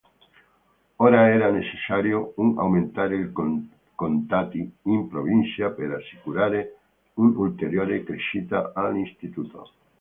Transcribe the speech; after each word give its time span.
Ora 0.97 1.29
era 1.33 1.51
necessario 1.51 2.33
un 2.37 2.57
aumentare 2.57 3.19
i 3.19 3.31
contatti 3.93 4.71
in 4.95 5.07
provincia 5.07 5.69
per 5.69 5.91
assicurare 5.91 6.75
un'ulteriore 7.13 8.03
crescita 8.03 8.71
all'istituto. 8.73 9.69